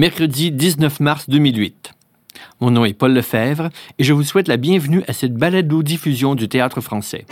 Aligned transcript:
mercredi 0.00 0.50
19 0.50 1.00
mars 1.00 1.28
2008. 1.28 1.92
Mon 2.62 2.70
nom 2.70 2.86
est 2.86 2.94
Paul 2.94 3.12
Lefebvre 3.12 3.68
et 3.98 4.02
je 4.02 4.14
vous 4.14 4.22
souhaite 4.22 4.48
la 4.48 4.56
bienvenue 4.56 5.02
à 5.08 5.12
cette 5.12 5.34
balado-diffusion 5.34 6.34
du 6.34 6.48
théâtre 6.48 6.80
français. 6.80 7.26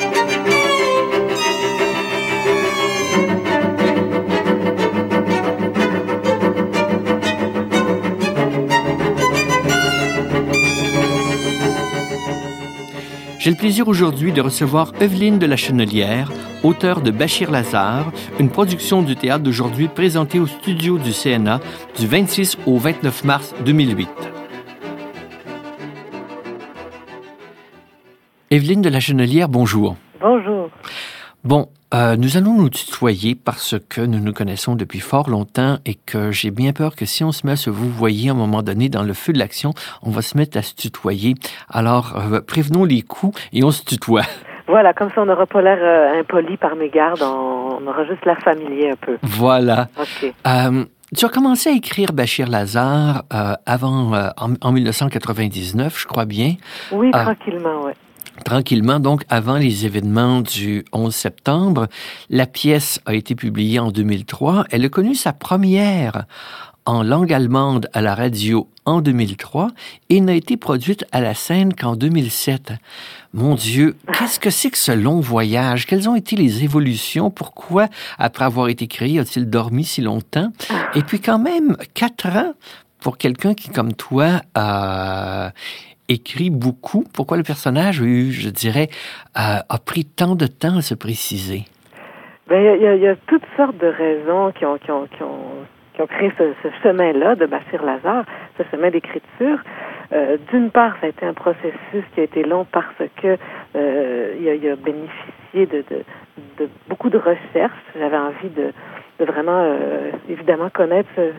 J'ai 13.48 13.54
le 13.54 13.58
plaisir 13.58 13.88
aujourd'hui 13.88 14.30
de 14.30 14.42
recevoir 14.42 14.92
Evelyne 15.00 15.38
de 15.38 15.46
la 15.46 15.56
Chenelière, 15.56 16.30
auteure 16.62 17.00
de 17.00 17.10
Bachir 17.10 17.50
Lazare, 17.50 18.12
une 18.38 18.50
production 18.50 19.00
du 19.00 19.16
théâtre 19.16 19.42
d'aujourd'hui 19.42 19.88
présentée 19.88 20.38
au 20.38 20.46
studio 20.46 20.98
du 20.98 21.12
CNA 21.12 21.58
du 21.98 22.06
26 22.06 22.58
au 22.66 22.76
29 22.76 23.24
mars 23.24 23.54
2008. 23.64 24.06
Evelyne 28.50 28.82
de 28.82 28.90
la 28.90 29.00
Chenelière, 29.00 29.48
bonjour. 29.48 29.96
Bonjour. 30.20 30.68
Bon, 31.42 31.70
euh, 31.94 32.16
nous 32.16 32.36
allons 32.36 32.52
nous 32.52 32.68
tutoyer 32.68 33.34
parce 33.34 33.76
que 33.88 34.02
nous 34.02 34.18
nous 34.18 34.34
connaissons 34.34 34.74
depuis 34.74 35.00
fort 35.00 35.30
longtemps 35.30 35.78
et 35.86 35.94
que 35.94 36.30
j'ai 36.32 36.50
bien 36.50 36.74
peur 36.74 36.94
que 36.94 37.06
si 37.06 37.24
on 37.24 37.32
se 37.32 37.46
met 37.46 37.52
à 37.52 37.56
se 37.56 37.70
vous 37.70 37.88
voyez 37.88 38.28
à 38.28 38.32
un 38.32 38.36
moment 38.36 38.62
donné 38.62 38.90
dans 38.90 39.02
le 39.02 39.14
feu 39.14 39.32
de 39.32 39.38
l'action, 39.38 39.72
on 40.02 40.10
va 40.10 40.20
se 40.20 40.36
mettre 40.36 40.58
à 40.58 40.62
se 40.62 40.74
tutoyer. 40.74 41.34
Alors, 41.70 42.14
euh, 42.16 42.40
prévenons 42.42 42.84
les 42.84 43.00
coups 43.00 43.40
et 43.54 43.64
on 43.64 43.70
se 43.70 43.84
tutoie. 43.84 44.22
Voilà, 44.70 44.92
comme 44.92 45.08
ça 45.14 45.22
on 45.22 45.24
n'aura 45.24 45.46
pas 45.46 45.62
l'air 45.62 45.78
euh, 45.80 46.20
impoli 46.20 46.58
par 46.58 46.76
mes 46.76 46.90
gardes, 46.90 47.22
on, 47.22 47.86
aura 47.86 48.04
juste 48.04 48.26
l'air 48.26 48.38
familier 48.40 48.90
un 48.90 48.96
peu. 48.96 49.16
Voilà. 49.22 49.88
OK. 49.98 50.30
tu 51.16 51.24
as 51.24 51.28
commencé 51.30 51.70
à 51.70 51.72
écrire 51.72 52.12
Bachir 52.12 52.48
Lazare 52.48 53.22
avant, 53.64 54.12
en, 54.36 54.52
en, 54.60 54.72
1999, 54.72 55.98
je 55.98 56.06
crois 56.06 56.26
bien. 56.26 56.56
Oui, 56.92 57.10
tranquillement, 57.12 57.80
oui 57.86 57.92
tranquillement, 58.44 59.00
donc 59.00 59.24
avant 59.28 59.56
les 59.56 59.86
événements 59.86 60.40
du 60.40 60.84
11 60.92 61.14
septembre. 61.14 61.88
La 62.30 62.46
pièce 62.46 63.00
a 63.06 63.14
été 63.14 63.34
publiée 63.34 63.78
en 63.78 63.90
2003. 63.90 64.64
Elle 64.70 64.84
a 64.84 64.88
connu 64.88 65.14
sa 65.14 65.32
première 65.32 66.26
en 66.88 67.02
langue 67.02 67.34
allemande 67.34 67.90
à 67.92 68.00
la 68.00 68.14
radio 68.14 68.66
en 68.86 69.02
2003 69.02 69.68
et 70.08 70.22
n'a 70.22 70.32
été 70.32 70.56
produite 70.56 71.04
à 71.12 71.20
la 71.20 71.34
scène 71.34 71.74
qu'en 71.74 71.96
2007. 71.96 72.72
Mon 73.34 73.56
Dieu, 73.56 73.94
qu'est-ce 74.18 74.40
que 74.40 74.48
c'est 74.48 74.70
que 74.70 74.78
ce 74.78 74.92
long 74.92 75.20
voyage? 75.20 75.84
Quelles 75.84 76.08
ont 76.08 76.16
été 76.16 76.34
les 76.34 76.64
évolutions? 76.64 77.30
Pourquoi, 77.30 77.88
après 78.18 78.46
avoir 78.46 78.68
été 78.68 78.86
créé, 78.86 79.18
a-t-il 79.18 79.50
dormi 79.50 79.84
si 79.84 80.00
longtemps? 80.00 80.50
Et 80.94 81.02
puis 81.02 81.20
quand 81.20 81.38
même, 81.38 81.76
quatre 81.92 82.26
ans 82.28 82.54
pour 83.00 83.18
quelqu'un 83.18 83.52
qui, 83.52 83.68
comme 83.68 83.92
toi, 83.92 84.40
a 84.54 85.52
écrit 86.08 86.50
beaucoup. 86.50 87.04
Pourquoi 87.14 87.36
le 87.36 87.42
personnage 87.42 87.96
je 87.96 88.50
dirais, 88.50 88.88
a, 89.34 89.62
pris 89.84 90.04
tant 90.04 90.34
de 90.34 90.46
temps 90.46 90.78
à 90.78 90.82
se 90.82 90.94
préciser? 90.94 91.64
Ben, 92.48 92.76
il 92.80 93.02
y, 93.02 93.06
a 93.06 93.14
toutes 93.26 93.44
sortes 93.56 93.76
de 93.76 93.88
raisons 93.88 94.52
qui 94.52 94.64
ont, 94.64 94.78
créé 96.08 96.32
ce, 96.38 96.68
chemin-là 96.82 97.34
de 97.34 97.44
Bachir 97.46 97.84
Lazare, 97.84 98.24
ce 98.56 98.62
chemin 98.70 98.90
d'écriture. 98.90 99.58
Euh, 100.12 100.38
D'une 100.50 100.70
part, 100.70 100.94
ça 101.00 101.06
a 101.06 101.08
été 101.10 101.26
un 101.26 101.34
processus 101.34 102.04
qui 102.14 102.20
a 102.20 102.22
été 102.22 102.42
long 102.42 102.66
parce 102.72 102.86
que 103.20 103.36
euh, 103.76 104.34
il, 104.40 104.68
a, 104.70 104.76
bénéficié 104.76 105.66
de, 105.66 106.68
beaucoup 106.88 107.10
de 107.10 107.18
recherches. 107.18 107.84
J'avais 107.98 108.16
envie 108.16 108.48
de, 108.48 108.72
vraiment, 109.24 109.60
euh, 109.60 110.10
évidemment, 110.30 110.70
connaître 110.70 111.10
ce, 111.16 111.32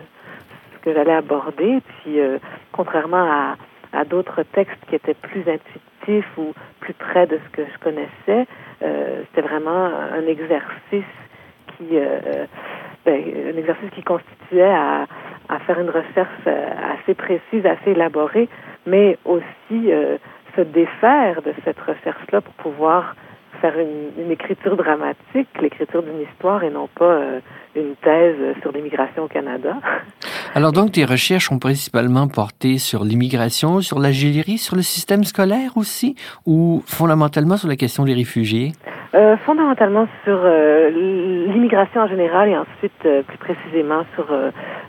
que 0.83 0.93
j'allais 0.93 1.15
aborder. 1.15 1.79
Puis, 2.03 2.19
euh, 2.19 2.37
contrairement 2.71 3.23
à 3.23 3.55
à 3.93 4.05
d'autres 4.05 4.43
textes 4.43 4.79
qui 4.87 4.95
étaient 4.95 5.13
plus 5.15 5.43
intuitifs 5.47 6.37
ou 6.37 6.53
plus 6.79 6.93
près 6.93 7.27
de 7.27 7.39
ce 7.45 7.49
que 7.55 7.63
je 7.65 7.79
connaissais. 7.79 8.47
Euh, 8.81 9.23
C'était 9.27 9.47
vraiment 9.47 9.85
un 10.13 10.25
exercice 10.27 11.03
qui, 11.77 11.87
euh, 11.93 12.45
ben, 13.05 13.21
un 13.53 13.57
exercice 13.57 13.89
qui 13.95 14.03
constituait 14.03 14.61
à, 14.71 15.05
à, 15.49 15.59
faire 15.59 15.79
une 15.79 15.89
recherche 15.89 16.29
euh, 16.47 16.69
assez 16.93 17.13
précise, 17.13 17.65
assez 17.65 17.91
élaborée, 17.91 18.49
mais 18.85 19.17
aussi 19.25 19.91
euh, 19.91 20.17
se 20.55 20.61
défaire 20.61 21.41
de 21.41 21.53
cette 21.63 21.79
recherche-là 21.79 22.41
pour 22.41 22.53
pouvoir 22.55 23.15
faire 23.61 23.77
une, 23.77 24.23
une 24.23 24.31
écriture 24.31 24.75
dramatique, 24.77 25.49
l'écriture 25.61 26.03
d'une 26.03 26.21
histoire 26.21 26.63
et 26.63 26.69
non 26.69 26.87
pas 26.87 27.05
euh, 27.05 27.39
une 27.75 27.95
thèse 27.97 28.55
sur 28.61 28.71
l'immigration 28.71 29.23
au 29.23 29.27
Canada. 29.27 29.77
Alors 30.55 30.71
donc, 30.71 30.93
tes 30.93 31.05
recherches 31.05 31.51
ont 31.51 31.59
principalement 31.59 32.27
porté 32.27 32.79
sur 32.79 33.03
l'immigration, 33.03 33.81
sur 33.81 33.99
la 33.99 34.09
l'Algérie, 34.09 34.57
sur 34.57 34.75
le 34.75 34.81
système 34.81 35.23
scolaire 35.23 35.77
aussi, 35.77 36.15
ou 36.47 36.81
fondamentalement 36.87 37.55
sur 37.55 37.67
la 37.67 37.75
question 37.75 38.03
des 38.03 38.15
réfugiés? 38.15 38.71
Euh, 39.13 39.37
fondamentalement 39.37 40.07
sur 40.23 40.39
euh, 40.43 40.89
l'immigration 41.51 42.01
en 42.01 42.07
général 42.07 42.49
et 42.49 42.57
ensuite 42.57 43.05
euh, 43.05 43.23
plus 43.23 43.37
précisément 43.37 44.03
sur 44.15 44.25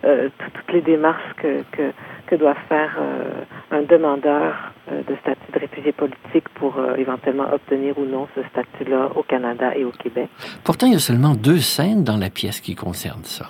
toutes 0.02 0.72
les 0.72 0.80
démarches 0.80 1.34
que, 1.36 1.62
que, 1.72 1.92
que 2.26 2.36
doit 2.36 2.56
faire 2.68 2.98
un 3.70 3.82
demandeur 3.82 4.72
de 4.90 5.14
statut 5.20 5.52
de 5.52 5.58
réfugié 5.58 5.92
politique 5.92 6.48
pour 6.54 6.74
éventuellement 6.96 7.52
obtenir 7.52 7.98
ou 7.98 8.06
non 8.06 8.26
ce 8.34 8.40
statut-là 8.48 9.10
au 9.14 9.22
Canada 9.22 9.76
et 9.76 9.84
au 9.84 9.90
Québec. 9.90 10.28
Pourtant, 10.64 10.86
il 10.86 10.94
y 10.94 10.96
a 10.96 11.00
seulement 11.00 11.34
deux 11.34 11.58
scènes 11.58 12.02
dans 12.02 12.16
la 12.16 12.30
pièce 12.30 12.60
qui 12.60 12.74
concernent 12.74 13.24
ça. 13.24 13.46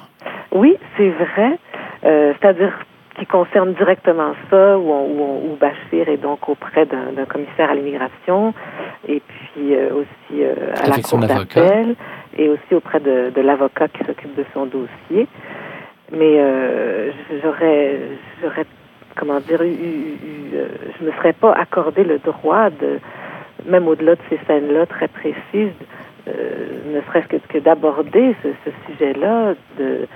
Oui, 0.53 0.77
c'est 0.97 1.11
vrai. 1.11 1.59
C'est-à-dire 2.03 2.73
qui 3.19 3.27
concerne 3.27 3.75
directement 3.75 4.35
ça, 4.51 4.79
où, 4.79 4.91
on, 4.91 5.05
où, 5.05 5.23
on, 5.23 5.53
où 5.53 5.57
Bachir 5.57 6.09
est 6.09 6.17
donc 6.17 6.49
auprès 6.49 6.87
d'un 6.87 7.25
commissaire 7.27 7.71
à 7.71 7.75
l'immigration, 7.75 8.55
et 9.07 9.21
puis 9.21 9.75
euh, 9.75 9.91
aussi 9.95 10.43
euh, 10.43 10.55
à 10.83 10.89
la 10.89 11.03
cour 11.03 11.19
d'appel, 11.19 11.97
et 12.37 12.49
aussi 12.49 12.75
auprès 12.75 13.01
de, 13.01 13.31
de 13.31 13.41
l'avocat 13.43 13.89
qui 13.89 14.05
s'occupe 14.05 14.35
de 14.37 14.45
son 14.55 14.67
dossier. 14.67 15.27
Mais 16.13 16.37
euh, 16.39 17.11
j'aurais, 17.43 17.99
j'aurais, 18.43 18.65
comment 19.17 19.41
dire, 19.41 19.61
eu, 19.63 19.69
eu, 19.69 20.55
euh, 20.55 20.67
je 20.99 21.05
me 21.05 21.13
serais 21.13 21.35
pas 21.35 21.53
accordé 21.53 22.05
le 22.05 22.19
droit 22.19 22.71
de, 22.71 22.99
même 23.67 23.87
au-delà 23.87 24.15
de 24.15 24.21
ces 24.31 24.39
scènes-là 24.47 24.87
très 24.87 25.09
précises, 25.09 25.75
euh, 26.29 26.95
ne 26.95 27.01
serait-ce 27.03 27.27
que, 27.29 27.37
que 27.49 27.59
d'aborder 27.59 28.35
ce, 28.43 28.49
ce 28.65 28.71
sujet-là, 28.87 29.55
de 29.79 30.07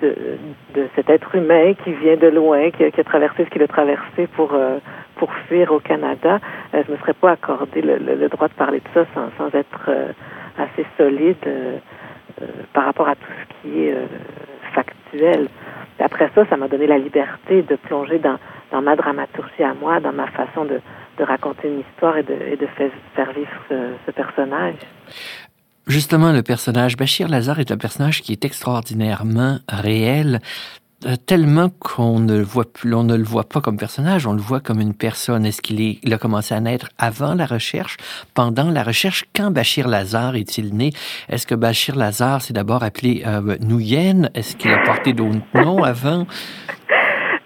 de, 0.00 0.38
de, 0.74 0.88
cet 0.94 1.10
être 1.10 1.34
humain 1.34 1.74
qui 1.82 1.92
vient 1.92 2.16
de 2.16 2.28
loin, 2.28 2.70
qui 2.70 2.84
a, 2.84 2.90
qui 2.90 3.00
a 3.00 3.04
traversé 3.04 3.44
ce 3.44 3.50
qu'il 3.50 3.62
a 3.62 3.68
traversé 3.68 4.26
pour 4.28 4.54
euh, 4.54 4.78
pour 5.16 5.32
fuir 5.46 5.72
au 5.72 5.78
Canada, 5.78 6.40
euh, 6.74 6.82
je 6.84 6.90
ne 6.90 6.96
me 6.96 7.00
serais 7.00 7.14
pas 7.14 7.32
accordé 7.32 7.80
le, 7.82 7.98
le, 7.98 8.28
droit 8.28 8.48
de 8.48 8.54
parler 8.54 8.80
de 8.80 8.88
ça 8.92 9.06
sans, 9.14 9.30
sans 9.38 9.56
être 9.56 9.84
euh, 9.88 10.12
assez 10.58 10.84
solide 10.96 11.36
par 12.72 12.84
rapport 12.86 13.08
à 13.08 13.14
tout 13.14 13.30
ce 13.30 13.62
qui 13.68 13.84
est 13.84 13.96
factuel. 14.72 15.48
Après 16.00 16.28
ça, 16.34 16.44
ça 16.46 16.56
m'a 16.56 16.66
donné 16.66 16.88
la 16.88 16.98
liberté 16.98 17.62
de 17.62 17.76
plonger 17.76 18.18
dans, 18.18 18.38
dans 18.72 18.82
ma 18.82 18.96
dramaturgie 18.96 19.62
à 19.62 19.72
moi, 19.74 20.00
dans 20.00 20.12
ma 20.12 20.26
façon 20.26 20.64
de, 20.64 20.80
de 21.18 21.24
raconter 21.24 21.68
une 21.68 21.80
histoire 21.80 22.16
et 22.16 22.24
de, 22.24 22.34
et 22.34 22.56
de 22.56 22.66
faire, 22.66 23.32
vivre 23.32 23.50
ce 23.68 24.10
personnage. 24.10 24.74
Justement, 25.86 26.32
le 26.32 26.42
personnage 26.42 26.96
Bachir 26.96 27.28
Lazare 27.28 27.60
est 27.60 27.70
un 27.70 27.76
personnage 27.76 28.22
qui 28.22 28.32
est 28.32 28.44
extraordinairement 28.46 29.58
réel, 29.68 30.40
euh, 31.04 31.16
tellement 31.26 31.68
qu'on 31.78 32.20
ne 32.20 32.38
le 32.38 32.42
voit 32.42 32.64
plus, 32.64 32.94
on 32.94 33.04
ne 33.04 33.14
le 33.14 33.22
voit 33.22 33.44
pas 33.44 33.60
comme 33.60 33.76
personnage, 33.76 34.26
on 34.26 34.32
le 34.32 34.40
voit 34.40 34.60
comme 34.60 34.80
une 34.80 34.94
personne. 34.94 35.44
Est-ce 35.44 35.60
qu'il 35.60 36.14
a 36.14 36.16
commencé 36.16 36.54
à 36.54 36.60
naître 36.60 36.88
avant 36.98 37.34
la 37.34 37.44
recherche, 37.44 37.98
pendant 38.32 38.70
la 38.70 38.82
recherche? 38.82 39.26
Quand 39.36 39.50
Bachir 39.50 39.86
Lazare 39.86 40.36
est-il 40.36 40.74
né? 40.74 40.90
Est-ce 41.28 41.46
que 41.46 41.54
Bachir 41.54 41.96
Lazare 41.96 42.40
s'est 42.40 42.54
d'abord 42.54 42.82
appelé 42.82 43.22
euh, 43.26 43.58
Nouyen? 43.60 44.30
Est-ce 44.34 44.56
qu'il 44.56 44.72
a 44.72 44.78
porté 44.78 45.12
d'autres 45.12 45.36
noms 45.54 45.84
avant? 45.84 46.26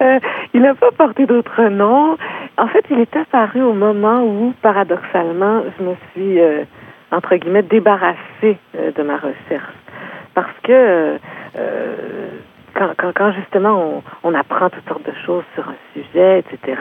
Euh, 0.01 0.21
il 0.55 0.63
n'a 0.63 0.77
pas 0.77 0.93
porté 0.93 1.27
d'autres 1.27 1.65
noms. 1.65 2.17
En 2.57 2.69
fait, 2.69 2.85
il 2.91 3.01
est 3.01 3.17
apparu 3.17 3.63
au 3.63 3.73
moment 3.73 4.23
où, 4.23 4.55
paradoxalement, 4.63 5.63
je 5.77 5.85
me 5.85 5.95
suis 6.13 6.41
euh, 6.41 6.65
entre 7.11 7.37
guillemets, 7.37 7.63
débarrassée 7.63 8.59
euh, 8.77 8.93
de 8.93 9.03
ma 9.03 9.17
recherche. 9.17 9.75
Parce 10.35 10.53
que 10.63 11.19
euh, 11.59 12.29
quand, 12.75 12.91
quand, 12.97 13.13
quand, 13.15 13.33
justement 13.33 14.03
on, 14.23 14.31
on, 14.31 14.35
apprend 14.35 14.71
toutes 14.71 14.87
sortes 14.87 15.07
de 15.07 15.15
choses 15.25 15.45
sur 15.55 15.69
un 15.69 15.75
sujet, 15.95 16.41
etc., 16.41 16.81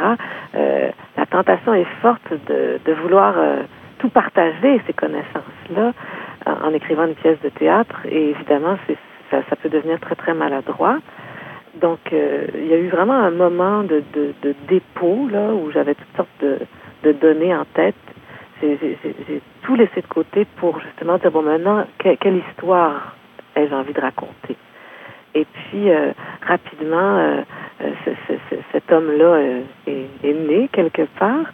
euh, 0.56 0.90
la 1.18 1.26
tentation 1.26 1.74
est 1.74 1.88
forte 2.02 2.32
de, 2.48 2.80
de 2.86 2.94
vouloir 2.94 3.34
euh, 3.38 3.64
tout 4.00 4.10
partager, 4.10 4.82
ces 4.86 4.94
connaissances-là, 4.94 5.94
en, 6.46 6.72
écrivant 6.74 7.06
une 7.06 7.16
pièce 7.16 7.40
de 7.42 7.50
théâtre. 7.50 8.00
Et 8.08 8.30
évidemment, 8.30 8.78
ça, 9.32 9.38
ça, 9.50 9.56
peut 9.56 9.70
devenir 9.70 10.00
très, 10.00 10.16
très 10.16 10.34
maladroit. 10.34 10.98
Donc, 11.82 12.00
euh, 12.14 12.46
il 12.54 12.68
y 12.68 12.74
a 12.74 12.78
eu 12.78 12.90
vraiment 12.90 13.16
un 13.16 13.32
moment 13.32 13.84
de, 13.84 14.04
de, 14.14 14.34
de 14.44 14.56
dépôt, 14.68 15.28
là, 15.32 15.52
où 15.54 15.72
j'avais 15.72 15.96
toutes 15.96 16.16
sortes 16.16 16.44
de 17.04 17.12
données 17.12 17.56
en 17.56 17.66
tête 17.74 17.96
j'ai 18.62 19.42
tout 19.64 19.76
laissé 19.76 20.02
de 20.02 20.08
côté 20.08 20.46
pour 20.58 20.80
justement 20.80 21.18
dire 21.18 21.32
bon 21.32 21.44
maintenant 21.44 21.86
que, 22.00 22.16
quelle 22.16 22.38
histoire 22.50 23.16
ai-je 23.56 23.74
envie 23.74 23.94
de 23.94 24.02
raconter? 24.02 24.56
Et 25.36 25.46
puis, 25.46 25.90
rapidement, 26.42 27.44
cet 28.72 28.92
homme-là 28.92 29.40
est, 29.86 30.10
est, 30.24 30.34
né 30.34 30.68
quelque 30.72 31.04
part. 31.20 31.46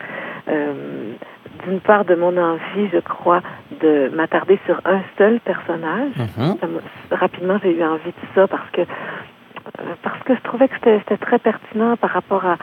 D'une 1.65 1.79
part, 1.81 2.05
de 2.05 2.15
mon 2.15 2.37
envie, 2.37 2.89
je 2.93 2.99
crois, 2.99 3.41
de 3.81 4.09
m'attarder 4.13 4.57
sur 4.65 4.79
un 4.85 5.01
seul 5.17 5.39
personnage. 5.41 6.13
Mm-hmm. 6.17 6.57
rapidement, 7.11 7.57
j'ai 7.61 7.77
eu 7.77 7.83
envie 7.83 8.11
de 8.11 8.27
ça 8.35 8.47
parce 8.47 8.69
que 8.71 8.81
parce 10.01 10.21
que 10.23 10.35
je 10.35 10.41
trouvais 10.41 10.67
que 10.67 10.75
c'était 10.83 11.17
très 11.17 11.39
pertinent 11.39 11.97
par 11.97 12.11
rapport 12.11 12.45
à, 12.45 12.57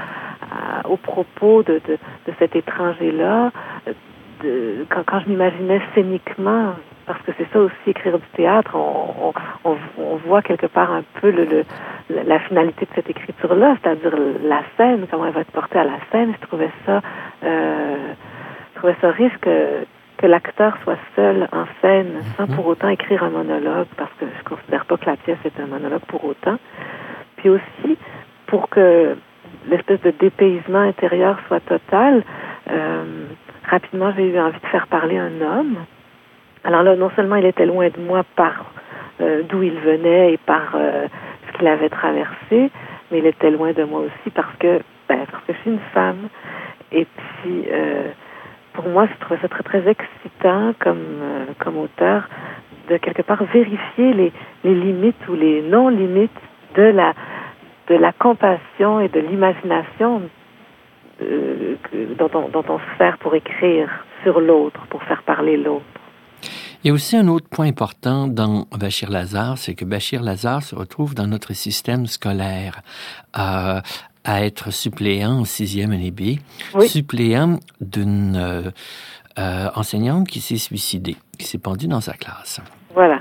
aux 0.89 0.97
propos 0.97 1.63
de, 1.63 1.81
de, 1.87 1.99
de 2.27 2.33
cet 2.39 2.57
étranger-là, 2.57 3.51
quand, 4.89 5.05
quand 5.07 5.21
je 5.21 5.29
m'imaginais 5.29 5.81
scéniquement, 5.95 6.75
parce 7.07 7.21
que 7.23 7.33
c'est 7.39 7.49
ça 7.53 7.61
aussi 7.61 7.75
écrire 7.89 8.19
du 8.19 8.27
théâtre, 8.35 8.75
on, 8.75 9.33
on, 9.65 9.77
on, 9.99 10.17
voit 10.17 10.43
quelque 10.43 10.67
part 10.67 10.93
un 10.93 11.03
peu 11.21 11.31
le, 11.31 11.45
le 11.45 11.65
la 12.11 12.39
finalité 12.41 12.87
de 12.87 12.91
cette 12.95 13.11
écriture-là, 13.11 13.77
c'est-à-dire 13.83 14.15
la 14.43 14.63
scène, 14.77 15.07
comment 15.11 15.27
elle 15.27 15.33
va 15.33 15.41
être 15.41 15.53
portée 15.53 15.79
à 15.79 15.85
la 15.85 15.99
scène. 16.11 16.35
Je 16.41 16.47
trouvais 16.47 16.71
ça, 16.87 17.01
euh, 17.45 17.97
je 18.73 18.79
trouvais 18.79 18.97
ça 19.01 19.11
risque 19.11 19.41
que, 19.41 20.27
l'acteur 20.27 20.77
soit 20.85 20.99
seul 21.17 21.49
en 21.51 21.65
scène 21.81 22.23
sans 22.37 22.47
mhm. 22.47 22.55
pour 22.55 22.67
autant 22.67 22.89
écrire 22.91 23.25
un 23.25 23.31
monologue, 23.31 23.87
parce 23.97 24.11
que 24.21 24.27
je 24.39 24.45
considère 24.45 24.85
pas 24.85 24.99
que 24.99 25.07
la 25.07 25.17
pièce 25.17 25.39
est 25.47 25.59
un 25.59 25.67
monologue 25.67 26.05
pour 26.09 26.23
autant. 26.27 26.59
Puis 27.37 27.49
aussi, 27.49 27.97
pour 28.47 28.69
que 28.69 29.17
l'espèce 29.69 30.01
de 30.03 30.11
dépaysement 30.11 30.81
intérieur 30.81 31.39
soit 31.49 31.61
total, 31.61 32.23
euh, 32.71 33.25
rapidement, 33.71 34.13
j'ai 34.17 34.29
eu 34.29 34.39
envie 34.39 34.61
de 34.61 34.67
faire 34.67 34.87
parler 34.89 35.17
un 35.17 35.41
homme. 35.41 35.77
Alors 36.65 36.83
là, 36.83 36.97
non 36.97 37.11
seulement 37.17 37.37
il 37.37 37.47
était 37.47 37.67
loin 37.67 37.89
de 37.89 38.01
moi 38.01 38.23
par 38.37 38.73
euh, 39.21 39.43
d'où 39.49 39.63
il 39.63 39.79
venait 39.79 40.35
et 40.35 40.37
par 40.39 40.73
euh, 40.75 41.07
ce 41.47 41.59
qu'il 41.59 41.67
avait 41.69 41.89
traversé, 41.89 42.71
mais 43.11 43.19
il 43.19 43.27
était 43.27 43.51
loin 43.51 43.73
de 43.73 43.85
moi 43.85 44.01
aussi 44.01 44.31
parce 44.35 44.55
que, 44.59 44.81
ben, 45.09 45.25
parce 45.31 45.45
que 45.45 45.53
je 45.53 45.59
suis 45.59 45.71
une 45.71 45.79
femme. 45.95 46.29
Et 46.93 47.07
puis, 47.07 47.65
euh, 47.71 48.09
pour 48.73 48.89
moi, 48.89 49.07
je 49.07 49.25
trouvais 49.25 49.41
ça 49.41 49.49
très, 49.49 49.63
très 49.63 49.89
excitant 49.89 50.75
comme, 50.79 51.23
comme 51.59 51.79
auteur 51.79 52.29
de 52.89 52.97
quelque 52.97 53.23
part 53.23 53.43
vérifier 53.45 54.13
les, 54.13 54.33
les 54.65 54.75
limites 54.75 55.29
ou 55.29 55.35
les 55.35 55.63
non-limites 55.63 56.31
de 56.75 56.83
la, 56.83 57.15
de 57.89 57.95
la 57.95 58.13
compassion 58.13 59.01
et 59.01 59.09
de 59.09 59.21
l'imagination 59.21 60.23
euh, 61.21 61.77
dont, 62.19 62.31
on, 62.35 62.49
dont 62.49 62.65
on 62.69 62.79
se 62.79 62.85
sert 62.99 63.19
pour 63.19 63.35
écrire 63.35 63.89
sur 64.23 64.41
l'autre, 64.41 64.81
pour 64.89 65.03
faire 65.05 65.23
parler 65.23 65.57
l'autre. 65.57 65.85
Il 66.83 66.89
y 66.89 66.91
a 66.91 66.95
aussi 66.95 67.17
un 67.17 67.29
autre 67.29 67.47
point 67.49 67.67
important 67.67 68.27
dans 68.27 68.67
Bachir 68.79 69.11
Lazare, 69.11 69.59
c'est 69.59 69.75
que 69.75 69.85
Bachir 69.85 70.23
Lazare 70.23 70.63
se 70.63 70.75
retrouve 70.75 71.15
dans 71.15 71.27
notre 71.27 71.53
système 71.53 72.07
scolaire 72.07 72.81
euh, 73.39 73.81
à 74.25 74.45
être 74.45 74.71
suppléant 74.71 75.41
en 75.41 75.45
sixième 75.45 75.93
année 75.93 76.11
B, 76.11 76.39
suppléant 76.87 77.59
d'une 77.83 78.37
euh, 78.37 78.71
euh, 79.39 79.69
enseignante 79.75 80.29
qui 80.29 80.41
s'est 80.41 80.57
suicidée, 80.57 81.17
qui 81.39 81.47
s'est 81.47 81.59
pendue 81.59 81.87
dans 81.87 82.01
sa 82.01 82.15
classe. 82.15 82.61
Voilà. 82.95 83.21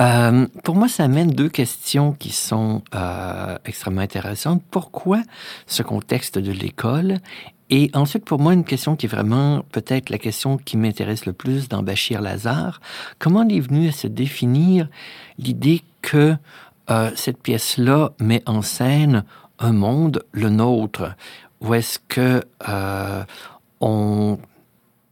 Euh, 0.00 0.46
pour 0.64 0.76
moi, 0.76 0.88
ça 0.88 1.04
amène 1.04 1.30
deux 1.30 1.48
questions 1.48 2.12
qui 2.12 2.30
sont 2.32 2.82
euh, 2.94 3.56
extrêmement 3.64 4.00
intéressantes. 4.00 4.62
Pourquoi 4.70 5.22
ce 5.66 5.82
contexte 5.82 6.38
de 6.38 6.52
l'école? 6.52 7.18
Et 7.68 7.90
ensuite, 7.94 8.24
pour 8.24 8.38
moi, 8.38 8.54
une 8.54 8.64
question 8.64 8.94
qui 8.94 9.06
est 9.06 9.08
vraiment 9.08 9.64
peut-être 9.72 10.10
la 10.10 10.18
question 10.18 10.56
qui 10.56 10.76
m'intéresse 10.76 11.26
le 11.26 11.32
plus 11.32 11.68
dans 11.68 11.82
Bachir 11.82 12.20
Lazare. 12.20 12.80
Comment 13.18 13.48
est 13.48 13.60
venue 13.60 13.88
à 13.88 13.92
se 13.92 14.06
définir 14.06 14.88
l'idée 15.38 15.82
que 16.00 16.36
euh, 16.90 17.10
cette 17.16 17.42
pièce-là 17.42 18.12
met 18.20 18.42
en 18.46 18.62
scène 18.62 19.24
un 19.58 19.72
monde, 19.72 20.22
le 20.32 20.50
nôtre? 20.50 21.14
Ou 21.60 21.74
est-ce 21.74 21.98
que 22.08 22.44
on 23.80 24.38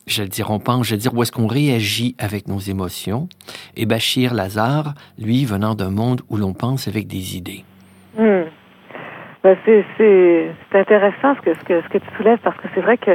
je 0.07 0.23
vais 0.23 0.29
dire, 0.29 0.51
on 0.51 0.59
pense, 0.59 0.87
je 0.87 0.95
vais 0.95 0.99
dire, 0.99 1.15
où 1.15 1.23
est-ce 1.23 1.33
qu'on 1.33 1.47
réagit 1.47 2.15
avec 2.19 2.49
nos 2.49 2.59
émotions? 2.59 3.29
Et 3.77 3.87
Bachir 3.87 4.35
Lazare, 4.35 4.95
lui, 5.19 5.45
venant 5.45 5.75
d'un 5.75 5.91
monde 5.91 6.21
où 6.29 6.37
l'on 6.37 6.53
pense 6.53 6.89
avec 6.89 7.07
des 7.07 7.37
idées. 7.37 7.65
Hmm. 8.19 8.45
Ben, 9.43 9.57
c'est 9.67 10.51
intéressant 10.73 11.35
ce 11.37 11.41
que, 11.43 11.55
ce, 11.55 11.65
que, 11.65 11.83
ce 11.83 11.89
que 11.89 11.99
tu 11.99 12.17
soulèves 12.17 12.39
parce 12.43 12.57
que 12.57 12.69
c'est 12.75 12.81
vrai 12.81 12.97
que 12.97 13.11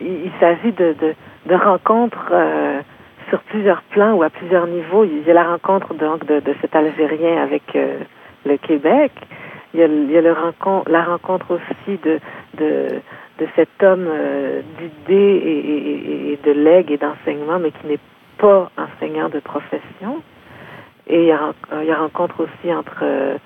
il, 0.00 0.30
s'agit 0.40 0.72
de, 0.72 0.94
de, 1.00 1.14
de, 1.46 1.54
rencontres 1.54 2.30
euh, 2.32 2.80
sur 3.28 3.40
plusieurs 3.42 3.82
plans 3.90 4.14
ou 4.14 4.22
à 4.22 4.30
plusieurs 4.30 4.66
niveaux. 4.66 5.04
Il 5.04 5.22
y 5.26 5.30
a 5.30 5.34
la 5.34 5.44
rencontre 5.44 5.94
donc 5.94 6.26
de, 6.26 6.40
de 6.40 6.54
cet 6.60 6.74
Algérien 6.76 7.42
avec 7.42 7.62
euh, 7.74 7.98
le 8.44 8.56
Québec. 8.56 9.12
Il 9.72 9.80
y 9.80 9.82
a, 9.82 9.86
il 9.86 10.10
y 10.10 10.16
a 10.16 10.20
le 10.20 10.32
rencontre, 10.32 10.90
la 10.90 11.04
rencontre 11.04 11.58
aussi 11.58 11.98
de, 12.04 12.20
de 12.58 13.00
de 13.38 13.46
cet 13.56 13.82
homme 13.82 14.06
euh, 14.08 14.62
d'idées 14.78 15.42
et, 16.32 16.38
de 16.44 16.52
legs 16.52 16.90
et 16.90 16.98
d'enseignement, 16.98 17.58
mais 17.58 17.70
qui 17.70 17.86
n'est 17.86 17.98
pas 18.38 18.70
enseignant 18.76 19.28
de 19.28 19.40
profession. 19.40 20.22
Et 21.06 21.22
il 21.22 21.26
y 21.26 21.32
a, 21.32 21.52
a 21.70 21.96
rencontre 21.96 22.44
aussi 22.44 22.72
entre 22.72 23.00
euh, 23.02 23.36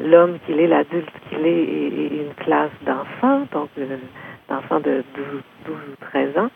l'homme 0.00 0.38
qu'il 0.44 0.60
est, 0.60 0.66
l'adulte 0.66 1.12
qu'il 1.28 1.46
est, 1.46 1.62
et, 1.62 2.22
une 2.22 2.34
classe 2.34 2.70
d'enfants, 2.82 3.46
donc 3.52 3.70
euh, 3.78 3.96
d'enfants 4.48 4.80
de 4.80 5.02
12, 5.14 5.24
12, 5.66 5.74
ou 5.74 6.04
13 6.10 6.38
ans. 6.38 6.50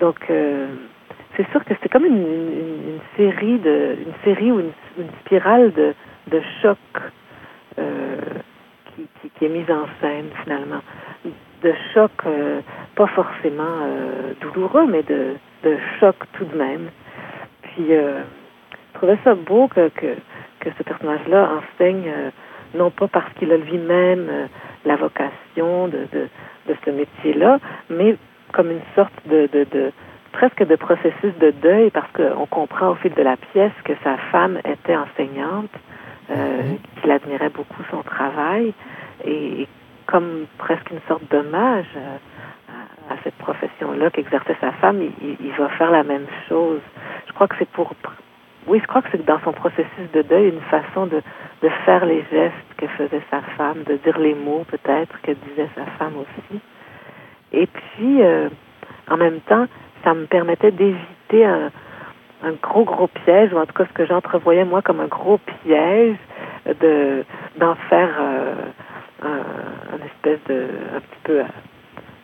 Donc, 0.00 0.18
c'est 0.26 1.50
sûr 1.52 1.64
que 1.64 1.72
c'est 1.80 1.88
comme 1.88 2.04
une, 2.04 2.98
série 3.16 3.58
de, 3.58 3.96
une 4.04 4.12
série 4.24 4.50
ou 4.50 4.58
une, 4.58 4.72
une 4.98 5.10
spirale 5.24 5.72
de, 5.72 5.94
de 6.32 6.42
chocs 6.60 6.78
qui, 7.76 9.30
qui 9.38 9.44
est 9.44 9.48
mise 9.48 9.70
en 9.70 9.86
scène 10.00 10.26
finalement 10.42 10.80
de 11.64 11.74
choc, 11.94 12.12
euh, 12.26 12.60
pas 12.94 13.06
forcément 13.08 13.80
euh, 13.82 14.34
douloureux, 14.40 14.86
mais 14.86 15.02
de, 15.02 15.34
de 15.64 15.76
choc 15.98 16.16
tout 16.34 16.44
de 16.44 16.56
même. 16.56 16.90
Puis, 17.62 17.86
euh, 17.90 18.20
je 18.92 18.98
trouvais 18.98 19.18
ça 19.24 19.34
beau 19.34 19.66
que, 19.68 19.88
que, 19.88 20.14
que 20.60 20.68
ce 20.78 20.82
personnage-là 20.82 21.50
enseigne, 21.58 22.12
non 22.74 22.90
pas 22.90 23.08
parce 23.08 23.32
qu'il 23.34 23.50
a 23.50 23.56
lui-même 23.56 24.48
la 24.84 24.96
vocation 24.96 25.88
de, 25.88 26.06
de, 26.12 26.28
de 26.68 26.76
ce 26.84 26.90
métier-là, 26.90 27.58
mais 27.90 28.16
comme 28.52 28.70
une 28.70 28.86
sorte 28.94 29.12
de, 29.26 29.48
de, 29.52 29.66
de 29.72 29.92
presque 30.32 30.64
de 30.64 30.76
processus 30.76 31.34
de 31.40 31.50
deuil 31.50 31.90
parce 31.90 32.10
qu'on 32.12 32.46
comprend 32.46 32.90
au 32.90 32.94
fil 32.94 33.12
de 33.14 33.22
la 33.22 33.36
pièce 33.36 33.72
que 33.84 33.92
sa 34.04 34.16
femme 34.30 34.58
était 34.64 34.96
enseignante, 34.96 35.70
mm-hmm. 36.30 37.00
qu'il 37.00 37.10
admirait 37.10 37.50
beaucoup 37.50 37.82
son 37.90 38.02
travail 38.02 38.72
et 39.24 39.66
comme 40.06 40.46
presque 40.58 40.90
une 40.90 41.00
sorte 41.08 41.22
d'hommage 41.30 41.86
à, 43.10 43.16
cette 43.22 43.34
profession-là 43.36 44.10
qu'exerçait 44.10 44.56
sa 44.60 44.72
femme, 44.72 45.00
il, 45.02 45.36
il, 45.40 45.52
va 45.52 45.68
faire 45.70 45.90
la 45.90 46.02
même 46.02 46.26
chose. 46.48 46.80
Je 47.26 47.32
crois 47.32 47.48
que 47.48 47.54
c'est 47.58 47.68
pour, 47.68 47.94
oui, 48.66 48.80
je 48.80 48.86
crois 48.86 49.02
que 49.02 49.08
c'est 49.12 49.24
dans 49.24 49.40
son 49.40 49.52
processus 49.52 50.10
de 50.12 50.22
deuil 50.22 50.48
une 50.48 50.60
façon 50.62 51.06
de, 51.06 51.20
de 51.62 51.68
faire 51.84 52.04
les 52.06 52.24
gestes 52.30 52.54
que 52.78 52.86
faisait 52.86 53.22
sa 53.30 53.40
femme, 53.56 53.82
de 53.84 53.96
dire 53.96 54.18
les 54.18 54.34
mots 54.34 54.64
peut-être 54.68 55.20
que 55.22 55.32
disait 55.32 55.68
sa 55.74 55.84
femme 55.98 56.14
aussi. 56.16 56.60
Et 57.52 57.66
puis, 57.66 58.22
euh, 58.22 58.48
en 59.10 59.16
même 59.16 59.40
temps, 59.40 59.66
ça 60.02 60.14
me 60.14 60.26
permettait 60.26 60.70
d'éviter 60.70 61.44
un, 61.44 61.70
un 62.42 62.52
gros, 62.62 62.84
gros 62.84 63.08
piège, 63.08 63.52
ou 63.52 63.58
en 63.58 63.66
tout 63.66 63.74
cas 63.74 63.84
ce 63.86 63.92
que 63.92 64.06
j'entrevoyais 64.06 64.64
moi 64.64 64.82
comme 64.82 65.00
un 65.00 65.06
gros 65.06 65.38
piège 65.38 66.16
de 66.66 67.24
d'en 67.58 67.74
faire 67.90 68.10
euh, 68.18 68.54
un, 69.24 70.04
espèce 70.06 70.38
de, 70.48 70.64
un 70.96 71.00
petit 71.00 71.20
peu, 71.24 71.42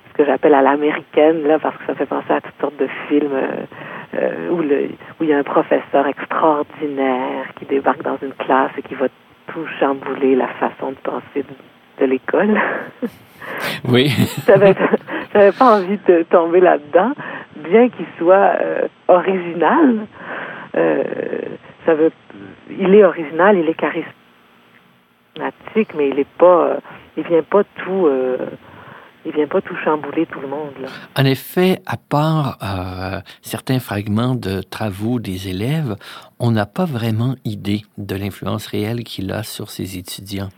ce 0.09 0.16
que 0.16 0.25
j'appelle 0.25 0.54
à 0.54 0.62
l'américaine, 0.62 1.42
là, 1.47 1.59
parce 1.59 1.76
que 1.76 1.87
ça 1.87 1.95
fait 1.95 2.07
penser 2.07 2.33
à 2.33 2.40
toutes 2.40 2.61
sortes 2.61 2.76
de 2.78 2.88
films 3.09 3.33
euh, 3.33 3.66
euh, 4.14 4.50
où, 4.50 4.62
le, 4.62 4.88
où 5.19 5.25
il 5.25 5.28
y 5.28 5.33
a 5.33 5.38
un 5.38 5.42
professeur 5.42 6.07
extraordinaire 6.07 7.47
qui 7.59 7.66
débarque 7.66 8.02
dans 8.02 8.19
une 8.23 8.33
classe 8.35 8.73
et 8.78 8.83
qui 8.83 8.95
va 8.95 9.07
tout 9.49 9.66
chambouler 9.78 10.37
la 10.37 10.49
façon 10.49 10.90
de 10.90 10.97
penser 11.02 11.45
de, 11.99 12.07
l'école. 12.07 12.61
Oui. 13.88 14.12
j'avais, 14.47 14.75
pas 15.52 15.78
envie 15.78 15.99
de 16.07 16.23
tomber 16.25 16.61
là-dedans, 16.61 17.12
bien 17.57 17.88
qu'il 17.88 18.04
soit 18.19 18.52
euh, 18.61 18.87
original. 19.09 20.07
ça 20.75 21.95
veut, 21.95 22.12
il 22.71 22.95
est 22.95 23.02
original, 23.02 23.57
il 23.57 23.66
est 23.66 23.75
charismatique 23.75 24.20
mais 25.97 26.09
il 26.09 26.18
est 26.18 26.37
pas, 26.38 26.66
euh, 26.66 26.76
il 27.16 27.25
vient 27.25 27.42
pas 27.42 27.62
tout, 27.64 28.06
euh, 28.06 28.37
il 29.25 29.32
vient 29.32 29.47
pas 29.47 29.61
tout 29.61 29.76
chambouler 29.85 30.26
tout 30.26 30.40
le 30.40 30.49
monde. 30.49 30.73
Là. 30.80 30.88
En 31.16 31.25
effet, 31.25 31.78
à 31.87 31.97
part 31.97 32.59
euh, 32.62 33.20
certains 33.42 33.80
fragments 33.80 34.35
de 34.35 34.62
travaux 34.62 35.18
des 35.18 35.49
élèves, 35.49 35.97
on 36.38 36.50
n'a 36.50 36.66
pas 36.66 36.85
vraiment 36.85 37.35
idée 37.44 37.82
de 37.99 38.16
l'influence 38.16 38.66
réelle 38.66 39.04
qu'il 39.04 39.32
a 39.32 39.42
sur 39.42 39.70
ses 39.70 39.99
étudiants. 39.99 40.49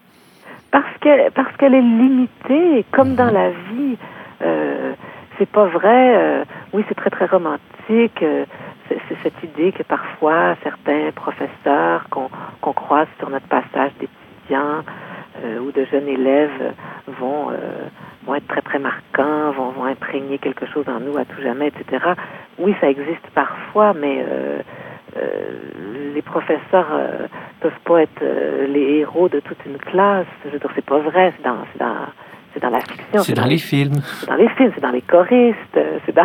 Parce 0.70 0.96
que 1.00 1.30
parce 1.30 1.54
qu'elle 1.56 1.74
est 1.74 1.80
limitée, 1.80 2.84
comme 2.92 3.14
dans 3.14 3.26
mhm. 3.26 3.34
la 3.34 3.50
vie. 3.50 3.96
C'est 5.38 5.48
pas 5.48 5.66
vrai. 5.66 6.44
oui, 6.72 6.84
c'est 6.88 6.94
très 6.94 7.10
très 7.10 7.26
romantique. 7.26 8.22
c'est 8.88 9.16
cette 9.22 9.42
idée 9.42 9.72
que 9.72 9.82
parfois 9.82 10.56
certains 10.62 11.10
professeurs 11.14 12.06
qu'on 12.10 12.28
qu'on 12.60 12.72
croise 12.72 13.08
sur 13.18 13.30
notre 13.30 13.46
passage 13.46 13.92
des 13.98 14.08
étudiants 14.44 14.82
ou 15.60 15.72
de 15.72 15.84
jeunes 15.90 16.08
élèves 16.08 16.74
vont 17.20 17.48
vont 18.26 18.34
être 18.34 18.46
très 18.46 18.62
très 18.62 18.78
marquants, 18.78 19.50
vont, 19.52 19.70
vont 19.70 19.84
imprégner 19.84 20.38
quelque 20.38 20.66
chose 20.66 20.84
en 20.88 21.00
nous 21.00 21.16
à 21.16 21.24
tout 21.24 21.40
jamais, 21.42 21.68
etc. 21.68 22.04
Oui, 22.58 22.74
ça 22.80 22.88
existe 22.88 23.26
parfois, 23.34 23.94
mais 23.94 24.24
euh, 24.28 24.60
euh, 25.16 26.12
les 26.14 26.22
professeurs 26.22 26.88
euh, 26.92 27.26
peuvent 27.60 27.72
pas 27.84 28.02
être 28.02 28.22
euh, 28.22 28.66
les 28.66 28.98
héros 29.00 29.28
de 29.28 29.40
toute 29.40 29.58
une 29.66 29.78
classe. 29.78 30.26
Je 30.44 30.50
veux 30.50 30.58
dire, 30.58 30.70
c'est 30.74 30.84
pas 30.84 30.98
vrai. 30.98 31.32
C'est 31.36 31.44
dans, 31.44 31.56
c'est 31.72 31.78
dans, 31.78 31.96
c'est 32.54 32.62
dans 32.62 32.70
la 32.70 32.80
fiction. 32.80 33.22
C'est 33.22 33.34
dans, 33.34 33.42
dans, 33.42 33.48
les 33.48 33.58
films. 33.58 34.00
C'est 34.20 34.28
dans 34.28 34.36
les 34.36 34.48
films. 34.50 34.70
C'est 34.74 34.80
dans 34.80 34.90
les 34.90 35.02
choristes. 35.02 35.80
C'est 36.06 36.14
dans. 36.14 36.24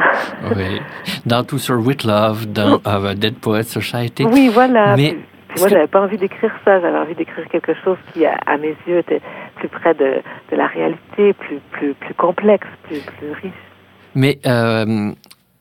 oui. 0.55 0.81
Dans 1.25 1.43
tout 1.43 1.57
sur 1.57 1.75
Whitlove, 1.75 2.45
dans 2.47 2.77
uh, 2.85 3.15
Dead 3.15 3.39
Poets 3.39 3.63
Society. 3.63 4.25
Oui, 4.25 4.49
voilà. 4.53 4.95
Mais 4.95 5.17
moi, 5.59 5.67
j'avais 5.67 5.87
pas 5.87 6.01
envie 6.01 6.17
d'écrire 6.17 6.51
ça. 6.65 6.79
J'avais 6.79 6.97
envie 6.97 7.15
d'écrire 7.15 7.47
quelque 7.49 7.73
chose 7.83 7.97
qui, 8.13 8.25
à, 8.25 8.35
à, 8.45 8.57
mes 8.57 8.75
yeux, 8.87 8.99
était 8.99 9.21
plus 9.55 9.69
près 9.69 9.93
de, 9.93 10.21
de 10.51 10.55
la 10.55 10.67
réalité, 10.67 11.33
plus, 11.33 11.59
plus, 11.71 11.93
plus 11.93 12.13
complexe, 12.13 12.67
plus, 12.83 13.01
plus 13.01 13.31
riche. 13.31 13.53
Mais 14.15 14.39
euh, 14.45 15.11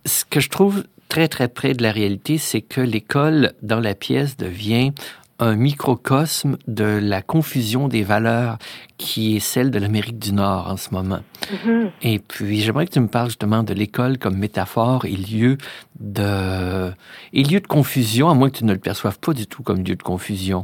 ce 0.05 0.25
que 0.25 0.41
je 0.41 0.49
trouve 0.49 0.85
très 1.09 1.29
très 1.29 1.49
près 1.49 1.73
de 1.75 1.83
la 1.83 1.93
réalité, 1.93 2.39
c'est 2.39 2.63
que 2.63 2.81
l'école 2.81 3.53
dans 3.63 3.81
la 3.81 3.95
pièce 3.95 4.37
devient 4.37 4.93
un 5.39 5.57
microcosme 5.57 6.57
de 6.67 6.99
la 7.03 7.23
confusion 7.23 7.89
des 7.89 8.03
valeurs 8.03 8.57
qui 8.97 9.37
est 9.37 9.41
celle 9.41 9.71
de 9.71 9.79
l'Amérique 9.79 10.19
du 10.19 10.33
Nord 10.33 10.69
en 10.71 10.77
ce 10.77 10.95
moment. 10.95 11.21
Mm 11.51 11.57
-hmm. 11.65 11.91
Et 12.03 12.19
puis, 12.19 12.61
j'aimerais 12.61 12.87
que 12.87 12.93
tu 12.93 13.01
me 13.01 13.09
parles 13.09 13.29
justement 13.29 13.63
de 13.63 13.75
l'école 13.75 14.19
comme 14.19 14.39
métaphore 14.39 15.05
et 15.05 15.17
lieu 15.33 15.59
de, 16.01 16.93
et 17.33 17.43
lieu 17.43 17.61
de 17.61 17.67
confusion, 17.67 18.29
à 18.31 18.35
moins 18.35 18.49
que 18.51 18.59
tu 18.59 18.65
ne 18.65 18.73
le 18.73 18.79
perçoives 18.89 19.19
pas 19.27 19.33
du 19.33 19.47
tout 19.47 19.63
comme 19.63 19.81
lieu 19.89 19.97
de 19.97 20.03
confusion. 20.03 20.61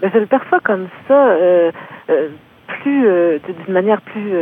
Mais 0.00 0.10
je 0.14 0.18
le 0.18 0.26
perçois 0.26 0.60
comme 0.60 0.86
ça, 1.08 1.20
euh, 1.26 1.72
euh, 2.10 2.28
plus, 2.66 3.02
euh, 3.06 3.38
d'une 3.66 3.74
manière 3.80 4.00
plus, 4.00 4.32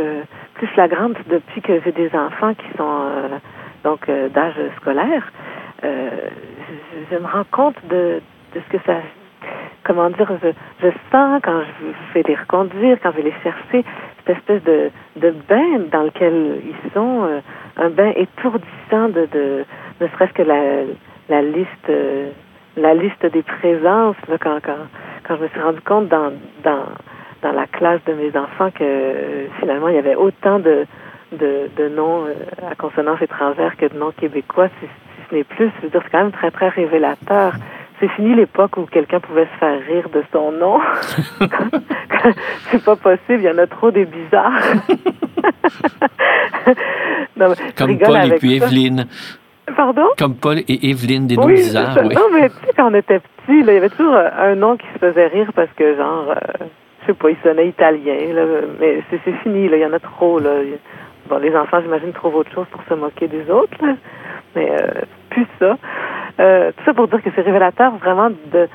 plus 0.55 0.67
flagrante 0.75 1.17
depuis 1.35 1.61
que 1.61 1.73
j'ai 1.83 1.93
des 2.03 2.11
enfants 2.25 2.53
qui 2.61 2.69
sont 2.77 2.99
donc 3.83 4.01
d'âge 4.35 4.59
scolaire. 4.77 5.23
Je, 5.83 5.89
je, 7.11 7.17
me 7.23 7.27
rends 7.35 7.49
compte 7.59 7.79
de, 7.93 8.21
de 8.53 8.59
ce 8.63 8.69
que 8.73 8.81
ça 8.85 8.95
comment 9.83 10.09
dire, 10.09 10.31
je, 10.81 10.89
sens 11.11 11.41
quand 11.43 11.61
je 11.61 12.13
vais 12.13 12.23
les 12.27 12.35
reconduire, 12.35 12.97
quand 13.01 13.11
je 13.11 13.17
vais 13.17 13.23
les 13.23 13.35
chercher, 13.43 13.83
cette 14.25 14.37
espèce 14.37 14.63
de, 14.63 14.89
de 15.17 15.31
bain 15.47 15.79
dans 15.91 16.03
lequel 16.03 16.61
ils 16.65 16.91
sont, 16.93 17.23
euh, 17.23 17.39
un 17.77 17.89
bain 17.89 18.11
étourdissant 18.15 19.09
de, 19.09 19.27
de 19.31 19.65
ne 20.01 20.07
serait-ce 20.07 20.33
que 20.33 20.43
la, 20.43 20.83
la 21.29 21.41
liste, 21.41 21.89
euh, 21.89 22.29
la 22.77 22.93
liste 22.93 23.25
des 23.25 23.43
présences, 23.43 24.15
là, 24.27 24.37
quand, 24.39 24.59
quand, 24.63 24.77
quand 25.27 25.35
je 25.37 25.43
me 25.43 25.47
suis 25.49 25.61
rendu 25.61 25.81
compte 25.81 26.07
dans, 26.07 26.31
dans, 26.63 26.85
dans 27.41 27.51
la 27.51 27.67
classe 27.67 28.03
de 28.05 28.13
mes 28.13 28.37
enfants 28.37 28.71
que 28.71 28.83
euh, 28.83 29.47
finalement 29.59 29.89
il 29.89 29.95
y 29.95 29.99
avait 29.99 30.15
autant 30.15 30.59
de, 30.59 30.85
de, 31.33 31.69
de 31.77 31.89
noms 31.89 32.25
à 32.69 32.75
consonance 32.75 33.21
étrangère 33.21 33.75
que 33.77 33.87
de 33.87 33.97
noms 33.97 34.11
québécois, 34.11 34.69
si, 34.79 34.85
si 34.85 35.29
ce 35.29 35.35
n'est 35.35 35.43
plus, 35.43 35.69
c'est 35.81 35.91
quand 35.91 36.17
même 36.19 36.31
très, 36.31 36.51
très 36.51 36.69
révélateur. 36.69 37.53
C'est 38.03 38.11
fini 38.17 38.35
l'époque 38.35 38.75
où 38.75 38.85
quelqu'un 38.85 39.21
pouvait 39.21 39.45
se 39.45 39.57
faire 39.59 39.79
rire 39.79 40.09
de 40.09 40.21
son 40.33 40.51
nom. 40.51 40.81
c'est 42.69 42.83
pas 42.83 42.97
possible, 42.97 43.39
il 43.39 43.43
y 43.43 43.49
en 43.49 43.57
a 43.57 43.65
trop 43.65 43.91
des 43.91 44.03
bizarres. 44.03 44.59
non, 47.37 47.53
Comme 47.77 47.97
Paul 47.97 48.25
et 48.25 48.35
puis 48.39 48.59
ça. 48.59 48.65
Evelyne. 48.65 49.07
Pardon? 49.77 50.07
Comme 50.17 50.35
Paul 50.35 50.57
et 50.67 50.89
Evelyne, 50.89 51.27
des 51.27 51.37
oui, 51.37 51.41
noms 51.41 51.47
bizarres. 51.47 51.97
Oui. 52.03 52.13
Non, 52.13 52.23
mais 52.33 52.49
tu 52.49 52.55
sais, 52.55 52.73
quand 52.75 52.91
on 52.91 52.93
était 52.93 53.21
petit, 53.21 53.63
là, 53.63 53.71
il 53.71 53.75
y 53.75 53.77
avait 53.77 53.87
toujours 53.87 54.17
un 54.17 54.55
nom 54.55 54.75
qui 54.75 54.87
se 54.95 54.99
faisait 54.99 55.27
rire 55.27 55.53
parce 55.55 55.71
que, 55.77 55.95
genre, 55.95 56.31
euh, 56.31 56.65
je 57.03 57.05
sais 57.05 57.13
pas, 57.13 57.29
il 57.29 57.37
sonnait 57.41 57.69
italien, 57.69 58.33
là, 58.33 58.43
mais 58.81 59.01
c'est 59.09 59.21
fini, 59.43 59.67
il 59.67 59.77
y 59.77 59.85
en 59.85 59.93
a 59.93 59.99
trop, 59.99 60.39
là. 60.39 60.55
Bon, 61.29 61.37
les 61.37 61.55
enfants, 61.55 61.79
j'imagine, 61.81 62.11
trouvent 62.11 62.35
autre 62.35 62.51
chose 62.51 62.67
pour 62.69 62.83
se 62.83 62.95
moquer 62.95 63.29
des 63.29 63.49
autres, 63.49 63.77
là. 63.81 63.95
mais 64.57 64.69
euh, 64.71 65.03
plus 65.29 65.47
ça. 65.57 65.77
Euh, 66.39 66.71
tout 66.71 66.83
ça 66.85 66.93
pour 66.93 67.07
dire 67.07 67.21
que 67.21 67.29
c'est 67.35 67.41
révélateur 67.41 67.95
vraiment 67.97 68.29
de. 68.29 68.67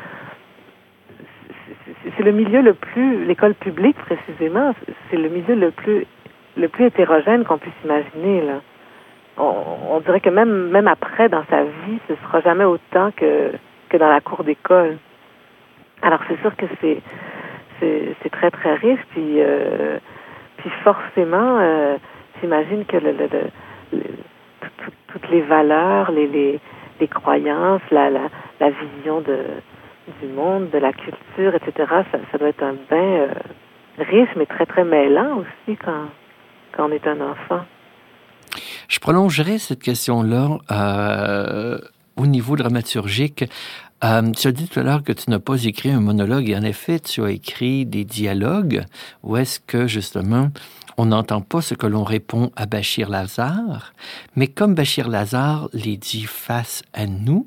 C'est 2.16 2.22
le 2.22 2.32
milieu 2.32 2.62
le 2.62 2.74
plus, 2.74 3.24
l'école 3.24 3.54
publique 3.54 3.96
précisément, 3.96 4.74
c'est 5.10 5.16
le 5.16 5.28
milieu 5.28 5.54
le 5.54 5.70
plus, 5.70 6.06
le 6.56 6.68
plus 6.68 6.86
hétérogène 6.86 7.44
qu'on 7.44 7.58
puisse 7.58 7.74
imaginer 7.84 8.42
là. 8.42 8.60
On, 9.36 9.52
on, 9.90 10.00
dirait 10.00 10.20
que 10.20 10.30
même, 10.30 10.68
même 10.68 10.88
après 10.88 11.28
dans 11.28 11.44
sa 11.48 11.62
vie, 11.62 11.98
ce 12.08 12.14
sera 12.24 12.40
jamais 12.40 12.64
autant 12.64 13.10
que 13.16 13.52
que 13.88 13.96
dans 13.96 14.08
la 14.08 14.20
cour 14.20 14.44
d'école. 14.44 14.98
Alors 16.02 16.20
c'est 16.28 16.40
sûr 16.40 16.54
que 16.56 16.66
c'est 16.80 17.00
c'est 17.80 18.30
très 18.30 18.50
très 18.50 18.74
riche 18.74 19.00
puis 19.12 19.36
euh, 19.38 19.98
puis 20.58 20.70
forcément, 20.82 21.58
euh, 21.60 21.96
j'imagine 22.40 22.84
que 22.84 22.96
le, 22.96 23.12
le, 23.12 23.28
le, 23.92 23.98
le 23.98 24.04
tout, 24.60 24.90
toutes 25.08 25.28
les 25.30 25.40
valeurs, 25.42 26.10
les, 26.10 26.26
les 26.26 26.60
les 27.00 27.08
croyances, 27.08 27.82
la, 27.90 28.10
la, 28.10 28.70
vision 28.70 29.20
de, 29.20 29.38
du 30.20 30.28
monde, 30.28 30.70
de 30.70 30.78
la 30.78 30.92
culture, 30.92 31.54
etc. 31.54 31.72
Ça, 32.12 32.18
ça 32.30 32.38
doit 32.38 32.48
être 32.48 32.62
un 32.62 32.74
bain 32.90 32.96
euh, 32.96 33.28
riche, 33.98 34.30
mais 34.36 34.46
très, 34.46 34.66
très 34.66 34.84
mêlant 34.84 35.38
aussi 35.38 35.76
quand, 35.76 36.06
quand 36.72 36.88
on 36.88 36.92
est 36.92 37.06
un 37.06 37.20
enfant. 37.20 37.64
Je 38.88 38.98
prolongerai 38.98 39.58
cette 39.58 39.82
question-là 39.82 40.58
euh, 40.70 41.78
au 42.16 42.26
niveau 42.26 42.56
dramaturgique. 42.56 43.44
Euh, 44.04 44.30
tu 44.32 44.46
as 44.46 44.52
dit 44.52 44.68
tout 44.68 44.80
à 44.80 44.82
l'heure 44.82 45.02
que 45.02 45.12
tu 45.12 45.30
n'as 45.30 45.38
pas 45.38 45.64
écrit 45.64 45.90
un 45.90 46.00
monologue 46.00 46.48
et 46.48 46.56
en 46.56 46.62
effet, 46.62 47.00
tu 47.00 47.22
as 47.24 47.30
écrit 47.30 47.84
des 47.84 48.04
dialogues. 48.04 48.84
Ou 49.22 49.36
est-ce 49.36 49.60
que 49.60 49.86
justement 49.86 50.50
on 50.98 51.06
n'entend 51.06 51.40
pas 51.40 51.62
ce 51.62 51.74
que 51.74 51.86
l'on 51.86 52.02
répond 52.02 52.50
à 52.56 52.66
Bachir 52.66 53.08
Lazare, 53.08 53.92
mais 54.34 54.48
comme 54.48 54.74
Bachir 54.74 55.08
Lazare 55.08 55.68
les 55.72 55.96
dit 55.96 56.24
face 56.24 56.82
à 56.92 57.06
nous, 57.06 57.46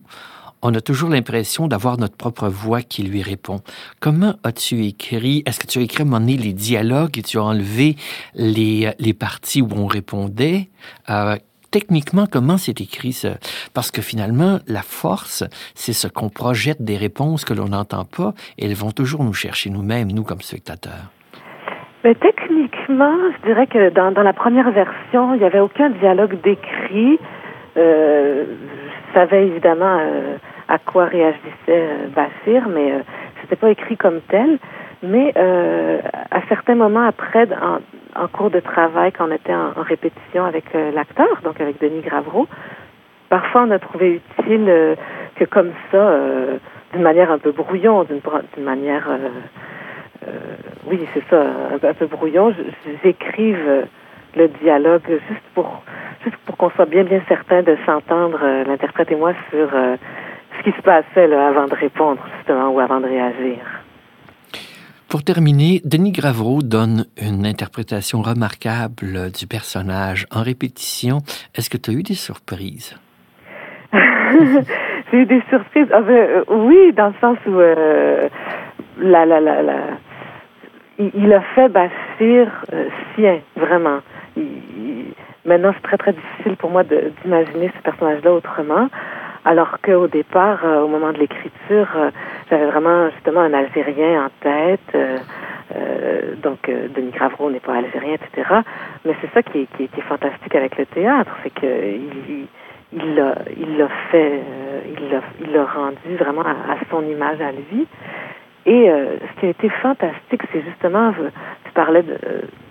on 0.61 0.73
a 0.73 0.79
toujours 0.79 1.09
l'impression 1.09 1.67
d'avoir 1.67 1.97
notre 1.97 2.15
propre 2.15 2.47
voix 2.47 2.81
qui 2.81 3.03
lui 3.03 3.21
répond. 3.21 3.61
Comment 3.99 4.35
as-tu 4.43 4.85
écrit? 4.85 5.43
Est-ce 5.45 5.59
que 5.59 5.67
tu 5.67 5.79
as 5.79 5.81
écrit 5.81 6.03
à 6.03 6.19
les 6.19 6.53
dialogues 6.53 7.17
et 7.17 7.23
tu 7.23 7.39
as 7.39 7.43
enlevé 7.43 7.97
les, 8.35 8.93
les 8.99 9.13
parties 9.13 9.61
où 9.61 9.69
on 9.75 9.87
répondait? 9.87 10.69
Euh, 11.09 11.35
Techniquement, 11.71 12.25
comment 12.29 12.57
c'est 12.57 12.81
écrit 12.81 13.13
ça? 13.13 13.35
Parce 13.73 13.91
que 13.91 14.01
finalement, 14.01 14.59
la 14.67 14.81
force, 14.81 15.45
c'est 15.73 15.93
ce 15.93 16.09
qu'on 16.09 16.27
projette 16.27 16.81
des 16.81 16.97
réponses 16.97 17.45
que 17.45 17.53
l'on 17.53 17.69
n'entend 17.69 18.03
pas, 18.03 18.33
et 18.57 18.65
elles 18.65 18.75
vont 18.75 18.91
toujours 18.91 19.23
nous 19.23 19.33
chercher 19.33 19.69
nous-mêmes, 19.69 20.11
nous 20.11 20.23
comme 20.23 20.41
spectateurs. 20.41 21.07
Mais 22.03 22.15
techniquement, 22.15 23.15
je 23.37 23.47
dirais 23.47 23.67
que 23.67 23.89
dans, 23.91 24.11
dans 24.11 24.23
la 24.23 24.33
première 24.33 24.69
version, 24.71 25.33
il 25.33 25.39
n'y 25.39 25.45
avait 25.45 25.59
aucun 25.59 25.91
dialogue 25.91 26.41
décrit. 26.41 27.17
Euh, 27.77 28.45
je 29.07 29.13
savais 29.13 29.47
évidemment 29.47 29.99
euh, 29.99 30.35
à 30.67 30.77
quoi 30.77 31.05
réagissait 31.05 31.47
euh, 31.69 32.07
Bachir, 32.13 32.67
mais 32.69 32.91
euh, 32.91 32.99
c'était 33.41 33.55
pas 33.55 33.69
écrit 33.69 33.95
comme 33.95 34.19
tel. 34.29 34.57
Mais 35.03 35.33
euh, 35.37 35.99
à 36.31 36.41
certains 36.49 36.75
moments 36.75 37.05
après, 37.07 37.47
en, 37.53 37.79
en 38.15 38.27
cours 38.27 38.49
de 38.49 38.59
travail, 38.59 39.11
quand 39.11 39.27
on 39.27 39.31
était 39.31 39.53
en, 39.53 39.81
répétition 39.81 40.45
avec 40.45 40.65
euh, 40.75 40.91
l'acteur, 40.91 41.41
donc 41.43 41.59
avec 41.61 41.79
Denis 41.81 42.01
Gravreau, 42.01 42.47
parfois 43.29 43.63
on 43.63 43.71
a 43.71 43.79
trouvé 43.79 44.21
utile 44.39 44.65
euh, 44.67 44.95
que 45.35 45.45
comme 45.45 45.71
ça, 45.91 45.97
euh, 45.97 46.57
d'une 46.93 47.01
manière 47.01 47.31
un 47.31 47.39
peu 47.39 47.51
brouillon, 47.51 48.03
d'une 48.03 48.63
manière 48.63 49.07
oui, 50.85 51.07
c'est 51.13 51.23
ça, 51.29 51.41
un 51.73 51.79
peu, 51.79 51.87
un 51.87 51.93
peu 51.93 52.05
brouillon. 52.05 52.53
J'écrive 53.03 53.87
le 54.35 54.47
dialogue 54.61 55.07
juste 55.07 55.43
pour 55.55 55.81
juste 56.23 56.37
pour 56.45 56.57
qu'on 56.57 56.69
soit 56.71 56.85
bien 56.85 57.03
bien 57.03 57.21
certain 57.27 57.63
de 57.63 57.75
s'entendre 57.85 58.39
l'interprète 58.67 59.11
et 59.11 59.15
moi 59.15 59.33
sur 59.49 59.69
ce 59.71 60.63
qui 60.63 60.71
se 60.73 60.81
passait 60.81 61.33
avant 61.33 61.65
de 61.65 61.75
répondre 61.75 62.21
justement 62.37 62.69
ou 62.69 62.79
avant 62.79 62.99
de 62.99 63.07
réagir. 63.07 63.80
Pour 65.11 65.25
terminer, 65.25 65.81
Denis 65.83 66.13
Gravreau 66.13 66.61
donne 66.61 67.03
une 67.21 67.45
interprétation 67.45 68.21
remarquable 68.21 69.29
du 69.37 69.45
personnage 69.45 70.25
en 70.31 70.41
répétition. 70.41 71.17
Est-ce 71.53 71.69
que 71.69 71.75
tu 71.75 71.91
as 71.91 71.93
eu 71.95 72.01
des 72.01 72.13
surprises? 72.13 72.97
J'ai 73.91 75.17
eu 75.17 75.25
des 75.25 75.43
surprises. 75.49 75.87
Ah 75.91 75.99
ben, 75.99 76.13
euh, 76.13 76.43
oui, 76.47 76.93
dans 76.93 77.07
le 77.07 77.13
sens 77.19 77.37
où 77.45 77.59
euh, 77.59 78.29
la, 78.99 79.25
la, 79.25 79.41
la, 79.41 79.59
il, 80.97 81.33
a 81.33 81.41
fait 81.55 81.67
Bachir 81.67 82.47
euh, 82.71 82.87
sien, 83.13 83.41
vraiment. 83.57 83.99
Maintenant, 85.43 85.73
c'est 85.75 85.83
très, 85.83 85.97
très 85.97 86.13
difficile 86.13 86.55
pour 86.55 86.69
moi 86.69 86.83
d'imaginer 86.85 87.69
ce 87.75 87.83
personnage-là 87.83 88.31
autrement. 88.31 88.87
Alors 89.43 89.77
qu'au 89.83 90.07
départ, 90.07 90.59
euh, 90.63 90.81
au 90.81 90.87
moment 90.87 91.11
de 91.11 91.17
l'écriture, 91.17 91.87
euh, 91.95 92.11
j'avais 92.49 92.67
vraiment 92.67 93.09
justement 93.09 93.41
un 93.41 93.53
Algérien 93.53 94.25
en 94.25 94.29
tête. 94.39 94.79
Euh, 94.93 95.17
euh 95.75 96.35
donc, 96.35 96.69
Denis 96.95 97.11
Gravreau 97.11 97.49
n'est 97.49 97.59
pas 97.59 97.75
algérien, 97.75 98.15
etc. 98.15 98.49
Mais 99.05 99.15
c'est 99.21 99.31
ça 99.33 99.41
qui 99.43 99.59
est, 99.61 99.87
qui, 99.87 100.01
fantastique 100.01 100.55
avec 100.55 100.77
le 100.77 100.85
théâtre, 100.87 101.31
c'est 101.43 101.53
que 101.53 101.65
il, 102.93 103.15
l'a 103.15 103.35
il 103.57 103.77
l'a 103.77 103.87
fait, 104.11 104.41
il 105.39 105.53
l'a 105.53 105.65
rendu 105.65 106.15
vraiment 106.17 106.41
à, 106.41 106.73
à 106.73 106.77
son 106.89 107.03
image 107.03 107.39
à 107.41 107.51
lui. 107.51 107.87
Et 108.65 108.89
ce 108.89 109.39
qui 109.39 109.45
a 109.45 109.49
été 109.49 109.69
fantastique, 109.69 110.41
c'est 110.51 110.61
justement, 110.63 111.13
tu 111.13 111.71
parlais 111.73 112.03
de, 112.03 112.17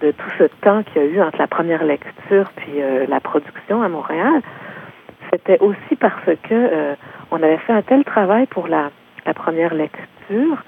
de, 0.02 0.10
tout 0.12 0.30
ce 0.38 0.44
temps 0.60 0.82
qu'il 0.82 1.02
y 1.02 1.04
a 1.04 1.08
eu 1.08 1.22
entre 1.22 1.38
la 1.38 1.46
première 1.46 1.84
lecture 1.84 2.50
puis 2.56 2.80
la 3.08 3.20
production 3.20 3.82
à 3.82 3.88
Montréal. 3.88 4.42
C'était 5.32 5.58
aussi 5.60 5.96
parce 5.98 6.24
que 6.24 6.52
euh, 6.52 6.94
on 7.30 7.36
avait 7.42 7.58
fait 7.58 7.72
un 7.72 7.82
tel 7.82 8.04
travail 8.04 8.46
pour 8.46 8.68
la, 8.68 8.90
la 9.26 9.34
première 9.34 9.74
lecture 9.74 10.58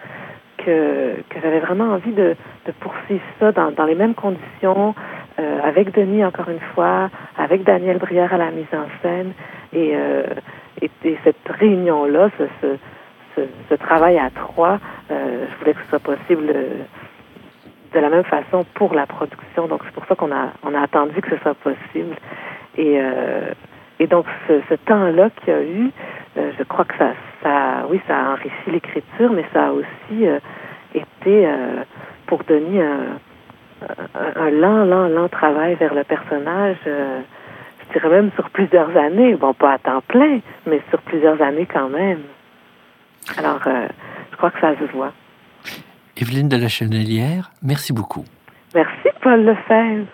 que, 0.59 1.15
que 1.29 1.41
j'avais 1.43 1.61
vraiment 1.61 1.93
envie 1.95 2.13
de, 2.13 2.37
de 2.67 2.73
poursuivre 2.81 3.25
ça 3.41 3.53
dans, 3.53 3.73
dans 3.73 3.85
les 3.85 3.95
mêmes 3.95 4.15
conditions, 4.15 4.95
euh, 5.39 5.61
avec 5.63 5.93
Denis 5.93 6.25
encore 6.25 6.49
une 6.49 6.61
fois, 6.75 7.11
avec 7.37 7.65
Daniel 7.65 7.99
Brière 7.99 8.33
à 8.33 8.39
la 8.39 8.51
mise 8.51 8.67
en 8.73 8.87
scène, 9.03 9.33
et, 9.73 9.93
euh, 9.95 10.25
et, 10.81 10.91
et, 11.05 11.19
cette 11.25 11.49
réunion-là, 11.49 12.31
ce, 12.39 12.45
ce, 13.35 13.43
ce, 13.69 13.75
travail 13.75 14.19
à 14.19 14.31
trois, 14.31 14.79
euh, 15.11 15.47
je 15.51 15.59
voulais 15.59 15.75
que 15.75 15.81
ce 15.83 15.89
soit 15.89 15.99
possible 15.99 16.55
de 17.95 18.01
la 18.01 18.09
même 18.09 18.25
façon 18.25 18.65
pour 18.75 18.95
la 18.95 19.07
production. 19.07 19.67
Donc 19.67 19.81
c'est 19.85 19.95
pour 19.95 20.07
ça 20.07 20.15
qu'on 20.15 20.33
a 20.33 20.53
on 20.63 20.75
a 20.75 20.81
attendu 20.81 21.21
que 21.21 21.31
ce 21.31 21.43
soit 21.43 21.55
possible. 21.55 22.15
Et 22.77 22.99
euh, 23.01 23.53
et 24.03 24.09
donc 24.09 24.27
ce, 24.49 24.61
ce 24.69 24.75
temps-là 24.75 25.31
qu'il 25.31 25.53
y 25.55 25.57
a 25.57 25.63
eu, 25.63 25.91
euh, 26.37 26.51
je 26.59 26.65
crois 26.65 26.85
que 26.85 26.97
ça 26.99 27.13
ça 27.43 27.87
oui 27.89 28.01
ça 28.09 28.17
a 28.19 28.33
enrichi 28.33 28.69
l'écriture, 28.69 29.31
mais 29.33 29.45
ça 29.53 29.69
a 29.69 29.73
aussi 29.73 30.27
euh, 30.27 30.41
été 30.93 31.47
euh, 31.47 31.85
pour 32.27 32.43
Denis 32.43 32.81
un, 32.81 33.19
un, 33.83 34.43
un, 34.47 34.51
lent 34.51 34.85
lent 34.85 35.07
lent 35.07 35.29
travail 35.29 35.77
vers 35.77 35.95
le 35.95 36.03
personnage. 36.03 36.79
Je 36.85 37.93
dirais 37.93 38.09
même 38.09 38.33
sur 38.35 38.51
plusieurs 38.51 38.97
années, 38.97 39.37
bon 39.37 39.55
pas 39.55 39.75
à 39.75 39.79
temps 39.79 40.03
plein, 40.09 40.41
mais 40.67 40.81
sur 40.91 41.01
plusieurs 41.03 41.41
années 41.41 41.67
quand 41.73 41.89
même. 41.89 42.23
Alors 43.39 43.61
je 44.33 44.37
crois 44.37 44.51
que 44.51 44.61
ça 44.61 44.75
se 44.81 44.85
voit. 44.93 45.13
Evelyne 46.17 46.49
de 46.49 46.57
la 46.57 46.69
Chenelière, 46.69 47.53
merci 47.63 47.93
beaucoup. 47.93 48.25
Merci, 48.75 49.09
Paul 49.23 49.45
Lefebvre. 49.45 50.07